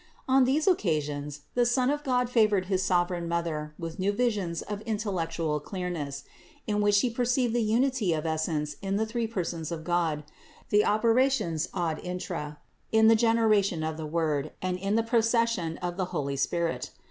[0.27, 4.63] On these occa sions the Son of God favored his sovereign Mother with new visions
[4.63, 6.23] of intellectual clearness,
[6.65, 10.23] in which She per ceived the unity of Essence in the three persons of God,
[10.69, 12.57] the operations ad intra,
[12.91, 16.89] in the generation of the Word, and in the procession of the Holy Spirit.